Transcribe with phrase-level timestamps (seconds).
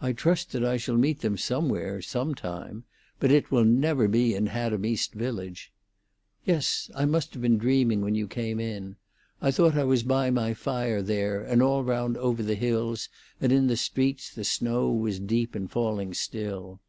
[0.00, 2.84] I trust that I shall meet them somewhere some time,
[3.20, 5.70] but it will never be in Haddam East Village.
[6.46, 8.96] Yes, I must have been dreaming when you came in.
[9.42, 13.10] I thought that I was by my fire there, and all round over the hills
[13.42, 16.80] and in the streets the snow was deep and falling still.